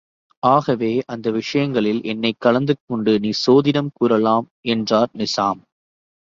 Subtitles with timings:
[0.43, 5.61] ஆகவே அந்த விஷயங்களில் என்னைக் கலந்துகொண்டு நீ சோதிடம் கூறலாம் என்றார் நிசாம்.